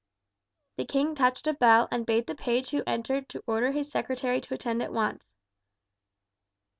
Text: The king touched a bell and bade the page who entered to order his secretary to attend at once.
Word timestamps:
The 0.77 0.85
king 0.85 1.13
touched 1.13 1.45
a 1.45 1.53
bell 1.53 1.87
and 1.91 2.07
bade 2.07 2.25
the 2.25 2.33
page 2.33 2.71
who 2.71 2.81
entered 2.87 3.29
to 3.29 3.43
order 3.45 3.69
his 3.71 3.91
secretary 3.91 4.41
to 4.41 4.55
attend 4.55 4.81
at 4.81 4.91
once. 4.91 5.27